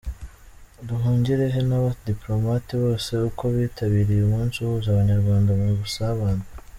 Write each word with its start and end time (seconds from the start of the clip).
Nduhungirehe 0.81 1.59
n’abadiplomate 1.69 2.73
bose 2.83 3.11
uko 3.29 3.43
bitabiriye 3.55 4.21
umunsi 4.23 4.55
uhuza 4.59 4.87
Abanyarwanda 4.91 5.51
mu 5.61 5.69
busabane. 5.79 6.45